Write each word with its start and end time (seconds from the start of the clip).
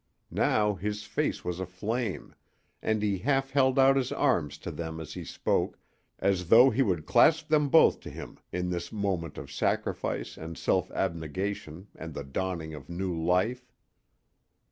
Now 0.33 0.73
his 0.73 1.03
face 1.03 1.45
was 1.45 1.59
aflame, 1.59 2.33
and 2.81 3.03
he 3.03 3.19
half 3.19 3.51
held 3.51 3.77
out 3.77 3.97
his 3.97 4.11
arms 4.11 4.57
to 4.65 4.71
them 4.71 4.99
as 4.99 5.13
he 5.13 5.23
spoke, 5.23 5.77
as 6.17 6.47
though 6.49 6.71
he 6.71 6.81
would 6.81 7.05
clasp 7.05 7.49
them 7.49 7.69
both 7.69 7.99
to 7.99 8.09
him 8.09 8.39
in 8.51 8.71
this 8.71 8.91
moment 8.91 9.37
of 9.37 9.51
sacrifice 9.51 10.37
and 10.37 10.57
self 10.57 10.89
abnegation 10.89 11.85
and 11.95 12.15
the 12.15 12.23
dawning 12.23 12.73
of 12.73 12.89
new 12.89 13.15
life. 13.15 13.71